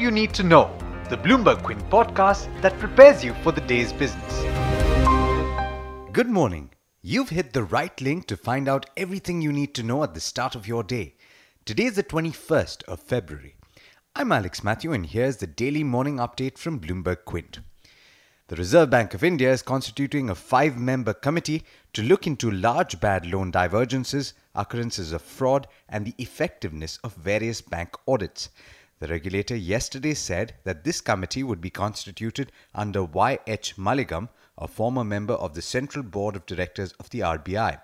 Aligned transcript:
You 0.00 0.12
Need 0.12 0.32
to 0.34 0.44
Know, 0.44 0.70
the 1.10 1.16
Bloomberg 1.16 1.64
Quint 1.64 1.90
podcast 1.90 2.46
that 2.62 2.78
prepares 2.78 3.24
you 3.24 3.34
for 3.42 3.50
the 3.50 3.60
day's 3.62 3.92
business. 3.92 4.42
Good 6.12 6.28
morning. 6.28 6.70
You've 7.02 7.30
hit 7.30 7.52
the 7.52 7.64
right 7.64 8.00
link 8.00 8.28
to 8.28 8.36
find 8.36 8.68
out 8.68 8.88
everything 8.96 9.42
you 9.42 9.52
need 9.52 9.74
to 9.74 9.82
know 9.82 10.04
at 10.04 10.14
the 10.14 10.20
start 10.20 10.54
of 10.54 10.68
your 10.68 10.84
day. 10.84 11.16
Today 11.64 11.86
is 11.86 11.96
the 11.96 12.04
21st 12.04 12.84
of 12.84 13.00
February. 13.00 13.56
I'm 14.14 14.30
Alex 14.30 14.62
Matthew, 14.62 14.92
and 14.92 15.04
here's 15.04 15.38
the 15.38 15.48
daily 15.48 15.82
morning 15.82 16.18
update 16.18 16.58
from 16.58 16.78
Bloomberg 16.78 17.24
Quint. 17.24 17.58
The 18.46 18.56
Reserve 18.56 18.90
Bank 18.90 19.14
of 19.14 19.24
India 19.24 19.52
is 19.52 19.62
constituting 19.62 20.30
a 20.30 20.34
five 20.36 20.76
member 20.76 21.12
committee 21.12 21.64
to 21.92 22.04
look 22.04 22.24
into 22.24 22.52
large 22.52 23.00
bad 23.00 23.26
loan 23.26 23.50
divergences, 23.50 24.32
occurrences 24.54 25.12
of 25.12 25.22
fraud, 25.22 25.66
and 25.88 26.04
the 26.06 26.14
effectiveness 26.18 26.98
of 27.02 27.14
various 27.14 27.60
bank 27.60 27.96
audits. 28.06 28.48
The 29.00 29.08
regulator 29.08 29.54
yesterday 29.54 30.14
said 30.14 30.54
that 30.64 30.82
this 30.82 31.00
committee 31.00 31.44
would 31.44 31.60
be 31.60 31.70
constituted 31.70 32.50
under 32.74 33.04
Y.H. 33.04 33.76
Malegam, 33.76 34.28
a 34.56 34.66
former 34.66 35.04
member 35.04 35.34
of 35.34 35.54
the 35.54 35.62
Central 35.62 36.02
Board 36.02 36.34
of 36.34 36.46
Directors 36.46 36.92
of 36.92 37.10
the 37.10 37.20
RBI. 37.20 37.80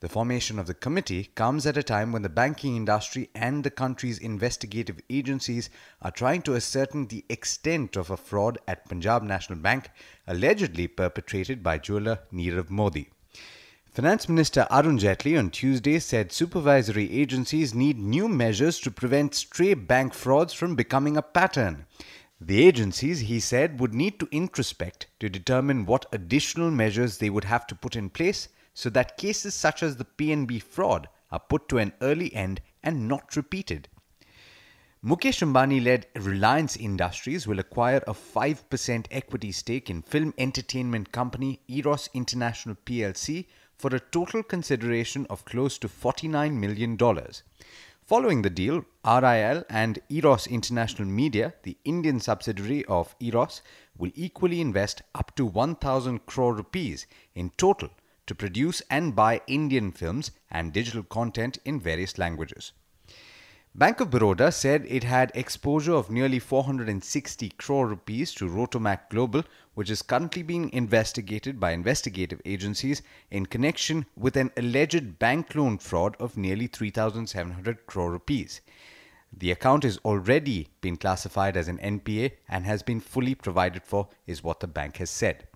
The 0.00 0.08
formation 0.08 0.58
of 0.58 0.66
the 0.66 0.74
committee 0.74 1.30
comes 1.36 1.64
at 1.64 1.76
a 1.76 1.82
time 1.82 2.10
when 2.12 2.22
the 2.22 2.28
banking 2.28 2.76
industry 2.76 3.30
and 3.34 3.62
the 3.62 3.70
country's 3.70 4.18
investigative 4.18 5.00
agencies 5.08 5.70
are 6.02 6.10
trying 6.10 6.42
to 6.42 6.56
ascertain 6.56 7.06
the 7.06 7.24
extent 7.28 7.96
of 7.96 8.10
a 8.10 8.16
fraud 8.16 8.58
at 8.66 8.88
Punjab 8.88 9.22
National 9.22 9.60
Bank 9.60 9.90
allegedly 10.26 10.88
perpetrated 10.88 11.62
by 11.62 11.78
jeweler 11.78 12.18
Nirav 12.32 12.68
Modi. 12.68 13.10
Finance 13.94 14.26
Minister 14.26 14.66
Arun 14.70 14.98
Jaitley 14.98 15.38
on 15.38 15.50
Tuesday 15.50 15.98
said 15.98 16.32
supervisory 16.32 17.12
agencies 17.12 17.74
need 17.74 17.98
new 17.98 18.26
measures 18.26 18.80
to 18.80 18.90
prevent 18.90 19.34
stray 19.34 19.74
bank 19.74 20.14
frauds 20.14 20.54
from 20.54 20.74
becoming 20.74 21.18
a 21.18 21.20
pattern. 21.20 21.84
The 22.40 22.66
agencies, 22.66 23.20
he 23.20 23.38
said, 23.38 23.80
would 23.80 23.92
need 23.92 24.18
to 24.18 24.28
introspect 24.28 25.08
to 25.20 25.28
determine 25.28 25.84
what 25.84 26.06
additional 26.10 26.70
measures 26.70 27.18
they 27.18 27.28
would 27.28 27.44
have 27.44 27.66
to 27.66 27.74
put 27.74 27.94
in 27.94 28.08
place 28.08 28.48
so 28.72 28.88
that 28.88 29.18
cases 29.18 29.52
such 29.52 29.82
as 29.82 29.96
the 29.96 30.06
PNB 30.06 30.62
fraud 30.62 31.10
are 31.30 31.40
put 31.40 31.68
to 31.68 31.76
an 31.76 31.92
early 32.00 32.34
end 32.34 32.62
and 32.82 33.06
not 33.06 33.36
repeated. 33.36 33.88
Mukesh 35.04 35.42
Ambani 35.42 35.84
led 35.84 36.06
Reliance 36.14 36.76
Industries 36.76 37.46
will 37.46 37.58
acquire 37.58 38.02
a 38.06 38.14
5% 38.14 39.06
equity 39.10 39.52
stake 39.52 39.90
in 39.90 40.00
film 40.00 40.32
entertainment 40.38 41.12
company 41.12 41.60
Eros 41.68 42.08
International 42.14 42.76
PLC 42.86 43.46
for 43.82 43.96
a 43.96 44.06
total 44.16 44.44
consideration 44.44 45.26
of 45.28 45.44
close 45.44 45.76
to 45.76 45.88
$49 45.88 46.54
million. 46.54 46.96
Following 48.06 48.42
the 48.42 48.48
deal, 48.48 48.84
RIL 49.04 49.64
and 49.68 49.98
Eros 50.08 50.46
International 50.46 51.08
Media, 51.08 51.54
the 51.64 51.76
Indian 51.84 52.20
subsidiary 52.20 52.84
of 52.84 53.16
Eros, 53.18 53.60
will 53.98 54.12
equally 54.14 54.60
invest 54.60 55.02
up 55.16 55.34
to 55.34 55.44
1000 55.44 56.26
crore 56.26 56.54
rupees 56.54 57.08
in 57.34 57.50
total 57.56 57.88
to 58.28 58.36
produce 58.36 58.82
and 58.88 59.16
buy 59.16 59.40
Indian 59.48 59.90
films 59.90 60.30
and 60.48 60.72
digital 60.72 61.02
content 61.02 61.58
in 61.64 61.80
various 61.80 62.18
languages. 62.18 62.70
Bank 63.74 64.00
of 64.00 64.10
Baroda 64.10 64.52
said 64.52 64.84
it 64.86 65.02
had 65.02 65.32
exposure 65.34 65.94
of 65.94 66.10
nearly 66.10 66.38
460 66.38 67.48
crore 67.56 67.86
rupees 67.86 68.34
to 68.34 68.46
Rotomac 68.46 69.08
Global, 69.08 69.44
which 69.72 69.88
is 69.88 70.02
currently 70.02 70.42
being 70.42 70.70
investigated 70.74 71.58
by 71.58 71.70
investigative 71.70 72.42
agencies 72.44 73.00
in 73.30 73.46
connection 73.46 74.04
with 74.14 74.36
an 74.36 74.50
alleged 74.58 75.18
bank 75.18 75.54
loan 75.54 75.78
fraud 75.78 76.16
of 76.20 76.36
nearly 76.36 76.66
3,700 76.66 77.86
crore 77.86 78.10
rupees. 78.10 78.60
The 79.32 79.52
account 79.52 79.86
is 79.86 79.96
already 80.04 80.68
been 80.82 80.98
classified 80.98 81.56
as 81.56 81.68
an 81.68 81.78
NPA 81.78 82.32
and 82.50 82.66
has 82.66 82.82
been 82.82 83.00
fully 83.00 83.34
provided 83.34 83.84
for, 83.84 84.08
is 84.26 84.44
what 84.44 84.60
the 84.60 84.66
bank 84.66 84.98
has 84.98 85.08
said. 85.08 85.48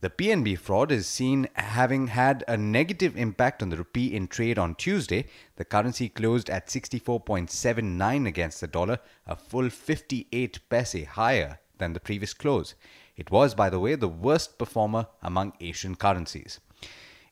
The 0.00 0.10
PNB 0.10 0.56
fraud 0.58 0.92
is 0.92 1.08
seen 1.08 1.48
having 1.54 2.06
had 2.06 2.44
a 2.46 2.56
negative 2.56 3.16
impact 3.16 3.64
on 3.64 3.70
the 3.70 3.76
rupee 3.78 4.14
in 4.14 4.28
trade 4.28 4.56
on 4.56 4.76
Tuesday. 4.76 5.26
The 5.56 5.64
currency 5.64 6.08
closed 6.08 6.48
at 6.48 6.68
64.79 6.68 8.28
against 8.28 8.60
the 8.60 8.68
dollar, 8.68 9.00
a 9.26 9.34
full 9.34 9.68
58 9.68 10.60
paise 10.68 11.04
higher 11.04 11.58
than 11.78 11.94
the 11.94 12.00
previous 12.00 12.32
close. 12.32 12.76
It 13.16 13.32
was, 13.32 13.56
by 13.56 13.70
the 13.70 13.80
way, 13.80 13.96
the 13.96 14.06
worst 14.06 14.56
performer 14.56 15.08
among 15.20 15.54
Asian 15.58 15.96
currencies. 15.96 16.60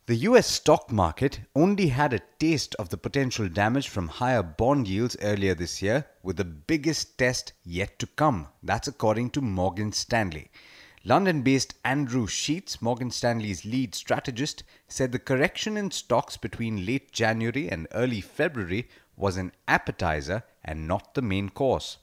The 0.06 0.16
US 0.16 0.48
stock 0.48 0.90
market 0.90 1.42
only 1.54 1.88
had 1.88 2.12
a 2.12 2.22
taste 2.40 2.74
of 2.80 2.88
the 2.88 2.96
potential 2.96 3.48
damage 3.48 3.88
from 3.88 4.08
higher 4.08 4.42
bond 4.42 4.88
yields 4.88 5.16
earlier 5.22 5.54
this 5.54 5.82
year, 5.82 6.06
with 6.24 6.36
the 6.36 6.44
biggest 6.44 7.16
test 7.16 7.52
yet 7.64 8.00
to 8.00 8.08
come. 8.08 8.48
That's 8.60 8.88
according 8.88 9.30
to 9.30 9.40
Morgan 9.40 9.92
Stanley. 9.92 10.50
London 11.08 11.42
based 11.42 11.74
Andrew 11.84 12.26
Sheets, 12.26 12.82
Morgan 12.82 13.12
Stanley's 13.12 13.64
lead 13.64 13.94
strategist, 13.94 14.64
said 14.88 15.12
the 15.12 15.20
correction 15.20 15.76
in 15.76 15.92
stocks 15.92 16.36
between 16.36 16.84
late 16.84 17.12
January 17.12 17.68
and 17.70 17.86
early 17.92 18.20
February 18.20 18.88
was 19.14 19.36
an 19.36 19.52
appetizer 19.68 20.42
and 20.64 20.88
not 20.88 21.14
the 21.14 21.22
main 21.22 21.48
course. 21.48 21.98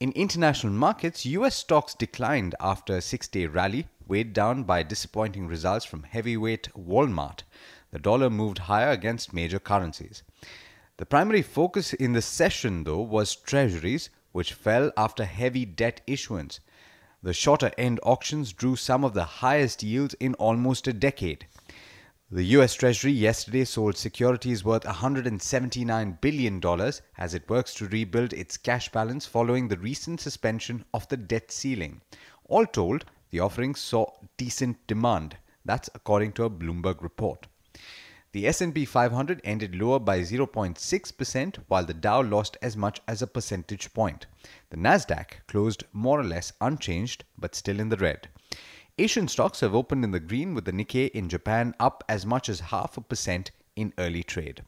In 0.00 0.10
international 0.12 0.72
markets, 0.72 1.26
US 1.26 1.54
stocks 1.54 1.92
declined 1.92 2.54
after 2.60 2.96
a 2.96 3.02
six 3.02 3.28
day 3.28 3.44
rally, 3.44 3.88
weighed 4.08 4.32
down 4.32 4.62
by 4.62 4.82
disappointing 4.82 5.46
results 5.46 5.84
from 5.84 6.04
heavyweight 6.04 6.70
Walmart. 6.74 7.40
The 7.90 7.98
dollar 7.98 8.30
moved 8.30 8.60
higher 8.60 8.90
against 8.90 9.34
major 9.34 9.58
currencies. 9.58 10.22
The 10.96 11.04
primary 11.04 11.42
focus 11.42 11.92
in 11.92 12.14
the 12.14 12.22
session, 12.22 12.84
though, 12.84 13.02
was 13.02 13.36
treasuries, 13.36 14.08
which 14.32 14.54
fell 14.54 14.92
after 14.96 15.26
heavy 15.26 15.66
debt 15.66 16.00
issuance. 16.06 16.60
The 17.24 17.32
shorter 17.32 17.70
end 17.78 18.00
auctions 18.02 18.52
drew 18.52 18.74
some 18.74 19.04
of 19.04 19.14
the 19.14 19.22
highest 19.22 19.84
yields 19.84 20.14
in 20.14 20.34
almost 20.34 20.88
a 20.88 20.92
decade. 20.92 21.46
The 22.32 22.42
US 22.56 22.74
Treasury 22.74 23.12
yesterday 23.12 23.64
sold 23.64 23.96
securities 23.96 24.64
worth 24.64 24.82
$179 24.82 26.20
billion 26.20 26.60
as 27.16 27.34
it 27.34 27.48
works 27.48 27.74
to 27.74 27.86
rebuild 27.86 28.32
its 28.32 28.56
cash 28.56 28.90
balance 28.90 29.24
following 29.24 29.68
the 29.68 29.76
recent 29.76 30.20
suspension 30.20 30.84
of 30.92 31.06
the 31.06 31.16
debt 31.16 31.52
ceiling. 31.52 32.00
All 32.46 32.66
told, 32.66 33.04
the 33.30 33.38
offering 33.38 33.76
saw 33.76 34.10
decent 34.36 34.84
demand. 34.88 35.36
That's 35.64 35.90
according 35.94 36.32
to 36.32 36.44
a 36.44 36.50
Bloomberg 36.50 37.02
report. 37.02 37.46
The 38.32 38.46
S&P 38.46 38.86
500 38.86 39.42
ended 39.44 39.74
lower 39.74 39.98
by 39.98 40.20
0.6% 40.20 41.56
while 41.68 41.84
the 41.84 41.92
Dow 41.92 42.22
lost 42.22 42.56
as 42.62 42.78
much 42.78 43.00
as 43.06 43.20
a 43.20 43.26
percentage 43.26 43.92
point. 43.92 44.24
The 44.70 44.78
Nasdaq 44.78 45.46
closed 45.48 45.84
more 45.92 46.18
or 46.18 46.24
less 46.24 46.54
unchanged 46.58 47.24
but 47.36 47.54
still 47.54 47.78
in 47.78 47.90
the 47.90 47.98
red. 47.98 48.28
Asian 48.98 49.28
stocks 49.28 49.60
have 49.60 49.74
opened 49.74 50.02
in 50.02 50.12
the 50.12 50.20
green 50.20 50.54
with 50.54 50.64
the 50.64 50.72
Nikkei 50.72 51.10
in 51.10 51.28
Japan 51.28 51.74
up 51.78 52.02
as 52.08 52.24
much 52.24 52.48
as 52.48 52.60
half 52.60 52.96
a 52.96 53.02
percent 53.02 53.50
in 53.76 53.92
early 53.98 54.22
trade. 54.22 54.64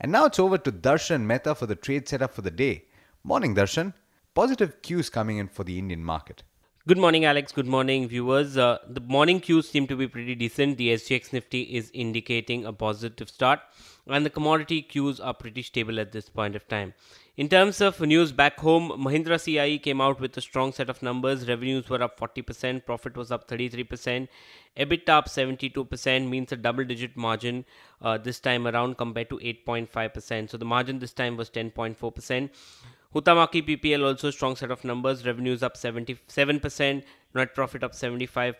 And 0.00 0.10
now 0.10 0.24
it's 0.24 0.40
over 0.40 0.58
to 0.58 0.72
Darshan 0.72 1.22
Mehta 1.22 1.54
for 1.54 1.66
the 1.66 1.76
trade 1.76 2.08
setup 2.08 2.34
for 2.34 2.42
the 2.42 2.50
day. 2.50 2.86
Morning 3.22 3.54
Darshan. 3.54 3.94
Positive 4.34 4.82
cues 4.82 5.10
coming 5.10 5.38
in 5.38 5.46
for 5.46 5.62
the 5.62 5.78
Indian 5.78 6.02
market. 6.02 6.42
Good 6.88 6.96
morning, 6.96 7.26
Alex. 7.26 7.52
Good 7.52 7.66
morning, 7.66 8.08
viewers. 8.08 8.56
Uh, 8.56 8.78
the 8.88 9.02
morning 9.02 9.40
cues 9.40 9.68
seem 9.68 9.86
to 9.88 9.94
be 9.94 10.08
pretty 10.08 10.34
decent. 10.34 10.78
The 10.78 10.94
SGX 10.94 11.30
Nifty 11.30 11.60
is 11.60 11.90
indicating 11.92 12.64
a 12.64 12.72
positive 12.72 13.28
start, 13.28 13.60
and 14.06 14.24
the 14.24 14.30
commodity 14.30 14.80
cues 14.80 15.20
are 15.20 15.34
pretty 15.34 15.60
stable 15.60 16.00
at 16.00 16.12
this 16.12 16.30
point 16.30 16.56
of 16.56 16.66
time. 16.68 16.94
In 17.36 17.50
terms 17.50 17.82
of 17.82 18.00
news 18.00 18.32
back 18.32 18.58
home, 18.60 18.88
Mahindra 18.92 19.38
CIE 19.38 19.76
came 19.76 20.00
out 20.00 20.20
with 20.20 20.34
a 20.38 20.40
strong 20.40 20.72
set 20.72 20.88
of 20.88 21.02
numbers. 21.02 21.46
Revenues 21.46 21.90
were 21.90 22.02
up 22.02 22.18
40%, 22.18 22.86
profit 22.86 23.14
was 23.14 23.30
up 23.30 23.46
33%, 23.46 24.28
EBITDA 24.78 25.08
up 25.10 25.26
72%, 25.28 26.30
means 26.30 26.50
a 26.50 26.56
double 26.56 26.84
digit 26.84 27.14
margin 27.14 27.66
uh, 28.00 28.16
this 28.16 28.40
time 28.40 28.66
around 28.66 28.96
compared 28.96 29.28
to 29.28 29.36
8.5%. 29.36 30.48
So 30.48 30.56
the 30.56 30.64
margin 30.64 30.98
this 30.98 31.12
time 31.12 31.36
was 31.36 31.50
10.4%. 31.50 32.48
Huhtamaki 33.12 33.66
PPL 33.66 34.04
also 34.04 34.30
strong 34.30 34.54
set 34.54 34.70
of 34.70 34.84
numbers. 34.84 35.26
Revenues 35.26 35.64
up 35.64 35.74
77%, 35.74 37.02
net 37.34 37.54
profit 37.56 37.82
up 37.82 37.92
75%, 37.92 38.54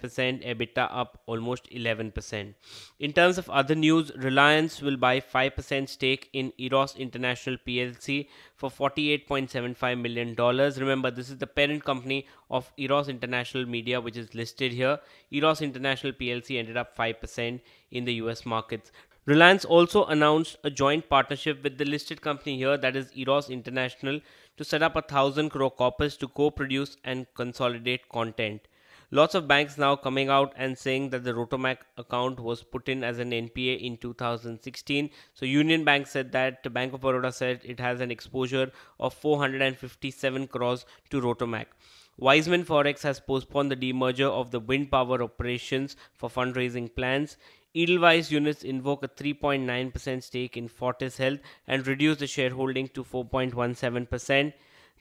EBITDA 0.44 0.88
up 0.90 1.20
almost 1.26 1.70
11%. 1.70 2.54
In 2.98 3.12
terms 3.12 3.38
of 3.38 3.48
other 3.48 3.76
news, 3.76 4.10
Reliance 4.16 4.82
will 4.82 4.96
buy 4.96 5.20
5% 5.20 5.88
stake 5.88 6.28
in 6.32 6.52
Eros 6.58 6.96
International 6.96 7.58
PLC 7.64 8.26
for 8.56 8.68
$48.75 8.68 10.00
million. 10.00 10.34
Remember, 10.34 11.12
this 11.12 11.30
is 11.30 11.38
the 11.38 11.46
parent 11.46 11.84
company 11.84 12.26
of 12.50 12.72
Eros 12.76 13.08
International 13.08 13.64
Media, 13.66 14.00
which 14.00 14.16
is 14.16 14.34
listed 14.34 14.72
here. 14.72 14.98
Eros 15.30 15.62
International 15.62 16.12
PLC 16.12 16.58
ended 16.58 16.76
up 16.76 16.96
5% 16.96 17.60
in 17.92 18.04
the 18.04 18.14
US 18.14 18.44
markets. 18.44 18.90
Reliance 19.30 19.64
also 19.64 20.06
announced 20.06 20.56
a 20.64 20.70
joint 20.70 21.08
partnership 21.08 21.62
with 21.62 21.78
the 21.78 21.84
listed 21.84 22.20
company 22.20 22.56
here, 22.56 22.76
that 22.76 22.96
is 22.96 23.16
Eros 23.16 23.48
International, 23.48 24.18
to 24.56 24.64
set 24.64 24.82
up 24.82 24.96
a 24.96 25.02
thousand 25.02 25.50
crore 25.50 25.70
corpus 25.70 26.16
to 26.16 26.26
co 26.26 26.50
produce 26.50 26.96
and 27.04 27.28
consolidate 27.34 28.08
content. 28.08 28.66
Lots 29.12 29.36
of 29.36 29.46
banks 29.46 29.78
now 29.78 29.94
coming 29.94 30.30
out 30.30 30.52
and 30.56 30.76
saying 30.76 31.10
that 31.10 31.22
the 31.22 31.32
Rotomac 31.32 31.76
account 31.96 32.40
was 32.40 32.64
put 32.64 32.88
in 32.88 33.04
as 33.04 33.20
an 33.20 33.30
NPA 33.30 33.80
in 33.80 33.98
2016. 33.98 35.10
So 35.34 35.46
Union 35.46 35.84
Bank 35.84 36.08
said 36.08 36.32
that 36.32 36.72
Bank 36.72 36.92
of 36.92 37.02
Baroda 37.02 37.32
said 37.32 37.60
it 37.62 37.78
has 37.78 38.00
an 38.00 38.10
exposure 38.10 38.72
of 38.98 39.14
457 39.14 40.48
crores 40.48 40.84
to 41.10 41.20
Rotomac. 41.20 41.66
Weizmann 42.20 42.66
Forex 42.66 43.02
has 43.02 43.18
postponed 43.18 43.70
the 43.70 43.76
demerger 43.76 44.28
of 44.28 44.50
the 44.50 44.60
wind 44.60 44.90
power 44.90 45.22
operations 45.22 45.96
for 46.12 46.28
fundraising 46.28 46.94
plans. 46.94 47.38
Edelweiss 47.74 48.30
units 48.30 48.64
invoke 48.64 49.04
a 49.04 49.08
3.9% 49.08 50.22
stake 50.22 50.56
in 50.56 50.66
Fortis 50.66 51.18
Health 51.18 51.38
and 51.68 51.86
reduce 51.86 52.18
the 52.18 52.26
shareholding 52.26 52.88
to 52.88 53.04
4.17%. 53.04 54.52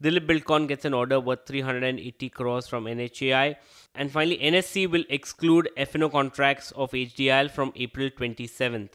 Dilip 0.02 0.28
Buildcon 0.28 0.68
gets 0.68 0.86
an 0.86 0.94
order 0.94 1.20
worth 1.20 1.46
380 1.46 2.30
crores 2.30 2.68
from 2.68 2.86
NHAI. 2.86 3.56
And 3.96 4.12
finally, 4.12 4.38
NSE 4.38 4.90
will 4.90 5.04
exclude 5.10 5.70
F&O 5.76 6.10
contracts 6.10 6.72
of 6.72 6.92
HDIL 6.92 7.52
from 7.52 7.74
April 7.76 8.10
27th. 8.10 8.92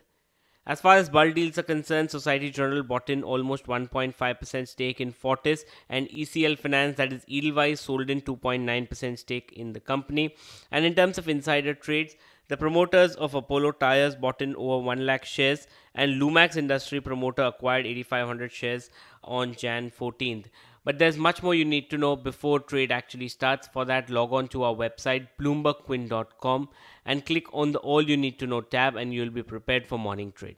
As 0.67 0.81
far 0.81 0.97
as 0.97 1.11
bulk 1.11 1.35
deals 1.35 1.59
are 1.59 1.63
concerned, 1.63 2.11
Societe 2.11 2.51
Generale 2.51 2.83
bought 2.83 3.11
in 3.11 3.23
almost 3.23 3.67
1.5% 3.67 4.67
stake 4.67 4.99
in 4.99 5.13
Fortis 5.13 5.67
and 5.91 6.09
ECL 6.09 6.59
Finance, 6.59 6.97
that 6.97 7.13
is 7.13 7.23
Edelweiss, 7.31 7.83
sold 7.83 8.09
in 8.09 8.23
2.9% 8.23 9.19
stake 9.19 9.53
in 9.55 9.75
the 9.75 9.81
company. 9.81 10.35
And 10.71 10.87
in 10.87 10.95
terms 10.95 11.19
of 11.19 11.29
insider 11.29 11.75
trades, 11.75 12.17
the 12.49 12.57
promoters 12.57 13.15
of 13.17 13.35
Apollo 13.35 13.73
Tyres 13.73 14.15
bought 14.15 14.43
in 14.43 14.55
over 14.57 14.85
1 14.85 15.07
lakh 15.07 15.25
shares 15.25 15.67
and 15.95 16.21
Lumax 16.21 16.57
Industry 16.57 17.01
promoter 17.01 17.43
acquired 17.43 17.87
8500 17.87 18.53
shares 18.53 18.91
on 19.23 19.55
Jan 19.55 19.91
14th. 19.91 20.47
But 20.85 20.99
there's 20.99 21.17
much 21.17 21.43
more 21.43 21.55
you 21.55 21.65
need 21.65 21.89
to 21.91 21.97
know 21.97 22.15
before 22.15 22.61
trade 22.61 22.93
actually 22.93 23.29
starts. 23.29 23.67
For 23.69 23.87
that, 23.87 24.11
log 24.11 24.35
on 24.35 24.49
to 24.49 24.65
our 24.65 24.75
website, 24.75 25.29
bloombergquint.com, 25.41 26.69
and 27.07 27.25
click 27.25 27.47
on 27.55 27.73
the 27.73 27.79
All 27.79 28.03
You 28.03 28.19
Need 28.19 28.39
to 28.41 28.47
Know 28.47 28.61
tab, 28.61 28.97
and 28.97 29.15
you'll 29.15 29.31
be 29.31 29.43
prepared 29.43 29.87
for 29.87 29.99
morning 29.99 30.33
trade. 30.33 30.57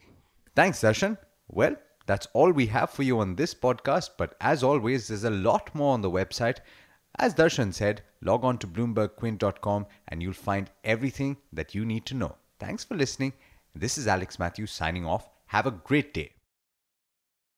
Thanks, 0.57 0.81
Darshan. 0.81 1.17
Well, 1.47 1.77
that's 2.07 2.27
all 2.33 2.51
we 2.51 2.67
have 2.67 2.91
for 2.91 3.05
you 3.05 3.21
on 3.21 3.37
this 3.37 3.55
podcast, 3.55 4.11
but 4.19 4.35
as 4.41 4.65
always, 4.65 5.07
there's 5.07 5.23
a 5.23 5.31
lot 5.31 5.73
more 5.77 5.95
on 5.95 6.01
the 6.01 6.11
website. 6.11 6.59
As 7.19 7.35
Darshan 7.35 7.73
said, 7.73 8.03
log 8.21 8.45
on 8.45 8.59
to 8.59 8.67
bloombergquint.com 8.67 9.87
and 10.09 10.23
you'll 10.23 10.35
find 10.35 10.71
everything 10.85 11.39
that 11.53 11.75
you 11.75 11.85
need 11.87 12.05
to 12.07 12.15
know. 12.15 12.37
Thanks 12.61 12.85
for 12.85 12.95
listening. 12.95 13.33
This 13.75 13.97
is 13.97 14.07
Alex 14.07 14.39
Matthews 14.39 14.71
signing 14.71 15.07
off. 15.07 15.29
Have 15.47 15.67
a 15.67 15.71
great 15.71 16.13
day. 16.13 16.36